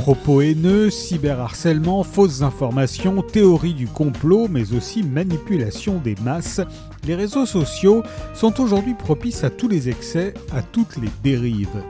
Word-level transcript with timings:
Propos 0.00 0.40
haineux, 0.40 0.88
cyberharcèlement, 0.88 2.04
fausses 2.04 2.40
informations, 2.40 3.20
théorie 3.20 3.74
du 3.74 3.86
complot, 3.86 4.48
mais 4.48 4.72
aussi 4.72 5.02
manipulation 5.02 6.00
des 6.02 6.14
masses, 6.24 6.62
les 7.06 7.14
réseaux 7.14 7.44
sociaux 7.44 8.02
sont 8.32 8.62
aujourd'hui 8.62 8.94
propices 8.94 9.44
à 9.44 9.50
tous 9.50 9.68
les 9.68 9.90
excès, 9.90 10.32
à 10.52 10.62
toutes 10.62 10.96
les 10.96 11.10
dérives. 11.22 11.84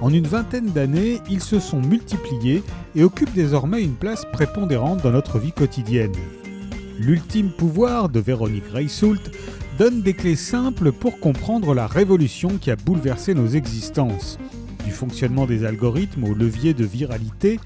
En 0.00 0.12
une 0.12 0.28
vingtaine 0.28 0.70
d'années, 0.70 1.18
ils 1.28 1.42
se 1.42 1.58
sont 1.58 1.80
multipliés 1.80 2.62
et 2.94 3.02
occupent 3.02 3.34
désormais 3.34 3.82
une 3.82 3.96
place 3.96 4.24
prépondérante 4.32 5.02
dans 5.02 5.10
notre 5.10 5.40
vie 5.40 5.52
quotidienne. 5.52 6.14
L'ultime 7.00 7.50
pouvoir 7.50 8.08
de 8.08 8.20
Véronique 8.20 8.70
Reissoult 8.72 9.32
donne 9.78 10.02
des 10.02 10.14
clés 10.14 10.36
simples 10.36 10.92
pour 10.92 11.18
comprendre 11.18 11.74
la 11.74 11.88
révolution 11.88 12.50
qui 12.60 12.70
a 12.70 12.76
bouleversé 12.76 13.34
nos 13.34 13.48
existences. 13.48 14.38
Du 14.88 14.94
fonctionnement 14.94 15.44
des 15.44 15.66
algorithmes 15.66 16.24
au 16.24 16.32
levier 16.32 16.72
de 16.72 16.86
viralité, 16.86 17.60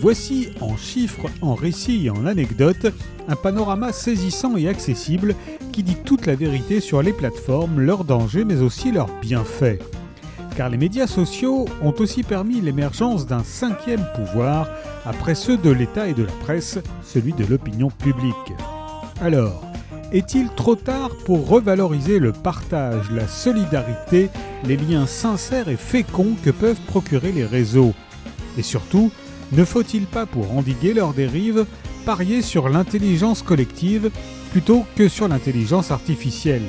voici 0.00 0.48
en 0.60 0.76
chiffres, 0.76 1.30
en 1.40 1.54
récits 1.54 2.06
et 2.06 2.10
en 2.10 2.26
anecdotes 2.26 2.88
un 3.28 3.36
panorama 3.36 3.92
saisissant 3.92 4.56
et 4.56 4.66
accessible 4.66 5.36
qui 5.70 5.84
dit 5.84 5.94
toute 6.04 6.26
la 6.26 6.34
vérité 6.34 6.80
sur 6.80 7.00
les 7.00 7.12
plateformes, 7.12 7.78
leurs 7.78 8.02
dangers 8.02 8.44
mais 8.44 8.60
aussi 8.60 8.90
leurs 8.90 9.20
bienfaits 9.20 9.78
car 10.56 10.68
les 10.68 10.76
médias 10.76 11.06
sociaux 11.06 11.66
ont 11.80 11.94
aussi 11.98 12.24
permis 12.24 12.60
l'émergence 12.60 13.26
d'un 13.26 13.44
cinquième 13.44 14.04
pouvoir 14.16 14.68
après 15.04 15.36
ceux 15.36 15.56
de 15.56 15.70
l'État 15.70 16.08
et 16.08 16.14
de 16.14 16.24
la 16.24 16.32
presse, 16.32 16.78
celui 17.04 17.32
de 17.32 17.44
l'opinion 17.44 17.88
publique. 17.88 18.34
Alors, 19.20 19.63
est-il 20.14 20.48
trop 20.48 20.76
tard 20.76 21.10
pour 21.24 21.48
revaloriser 21.48 22.20
le 22.20 22.32
partage, 22.32 23.10
la 23.10 23.26
solidarité, 23.26 24.30
les 24.64 24.76
liens 24.76 25.06
sincères 25.06 25.68
et 25.68 25.76
féconds 25.76 26.36
que 26.42 26.50
peuvent 26.50 26.80
procurer 26.86 27.32
les 27.32 27.44
réseaux? 27.44 27.92
Et 28.56 28.62
surtout, 28.62 29.10
ne 29.50 29.64
faut-il 29.64 30.06
pas, 30.06 30.24
pour 30.24 30.56
endiguer 30.56 30.94
leurs 30.94 31.14
dérives, 31.14 31.66
parier 32.06 32.42
sur 32.42 32.68
l'intelligence 32.68 33.42
collective 33.42 34.10
plutôt 34.52 34.86
que 34.94 35.08
sur 35.08 35.26
l'intelligence 35.26 35.90
artificielle? 35.90 36.62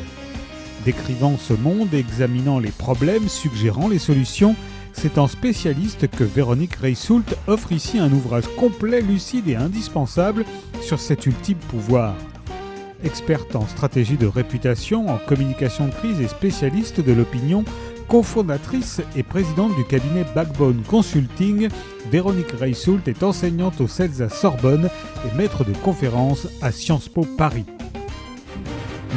Décrivant 0.83 1.37
ce 1.37 1.53
monde, 1.53 1.93
examinant 1.93 2.57
les 2.57 2.71
problèmes, 2.71 3.29
suggérant 3.29 3.87
les 3.87 3.99
solutions, 3.99 4.55
c'est 4.91 5.19
en 5.19 5.27
spécialiste 5.27 6.07
que 6.07 6.23
Véronique 6.23 6.75
Reissoult 6.77 7.35
offre 7.45 7.73
ici 7.73 7.99
un 7.99 8.11
ouvrage 8.11 8.47
complet, 8.57 9.01
lucide 9.01 9.47
et 9.49 9.55
indispensable 9.55 10.45
sur 10.81 10.99
cet 10.99 11.27
ultime 11.27 11.57
pouvoir. 11.69 12.15
Experte 13.05 13.55
en 13.55 13.67
stratégie 13.67 14.17
de 14.17 14.25
réputation, 14.25 15.07
en 15.07 15.17
communication 15.17 15.85
de 15.85 15.93
crise 15.93 16.19
et 16.21 16.27
spécialiste 16.27 17.01
de 17.01 17.13
l'opinion, 17.13 17.63
cofondatrice 18.07 18.99
et 19.15 19.21
présidente 19.21 19.75
du 19.75 19.85
cabinet 19.85 20.25
Backbone 20.33 20.81
Consulting, 20.87 21.69
Véronique 22.11 22.51
Reissoult 22.51 23.07
est 23.07 23.21
enseignante 23.21 23.79
au 23.79 23.87
CELSA 23.87 24.29
Sorbonne 24.29 24.89
et 25.23 25.37
maître 25.37 25.63
de 25.63 25.73
conférences 25.83 26.47
à 26.63 26.71
Sciences 26.71 27.07
Po 27.07 27.27
Paris. 27.37 27.65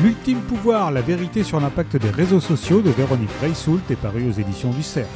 L'ultime 0.02 0.41
pouvoir, 0.41 0.91
la 0.91 1.00
vérité 1.00 1.42
sur 1.42 1.58
l'impact 1.58 1.97
des 1.97 2.11
réseaux 2.11 2.41
sociaux 2.41 2.83
de 2.83 2.91
Véronique 2.91 3.30
Reissoult 3.41 3.80
est 3.91 3.97
paru 3.97 4.28
aux 4.28 4.39
éditions 4.39 4.70
du 4.70 4.83
CERF. 4.83 5.08